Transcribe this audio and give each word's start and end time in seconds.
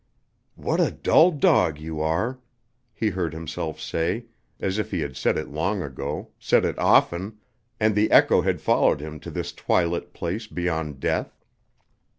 "What 0.55 0.79
a 0.79 0.89
dull 0.89 1.29
dog 1.29 1.77
you 1.77 2.01
are," 2.01 2.39
he 2.91 3.09
heard 3.09 3.35
himself 3.35 3.79
say, 3.79 4.25
as 4.59 4.79
if 4.79 4.89
he 4.89 5.01
had 5.01 5.15
said 5.15 5.37
it 5.37 5.49
long 5.49 5.83
ago, 5.83 6.31
said 6.39 6.65
it 6.65 6.79
often, 6.79 7.37
and 7.79 7.93
the 7.93 8.09
echo 8.09 8.41
had 8.41 8.61
followed 8.61 8.99
him 8.99 9.19
to 9.19 9.29
this 9.29 9.53
twilit 9.53 10.11
place 10.11 10.47
beyond 10.47 11.01
death. 11.01 11.37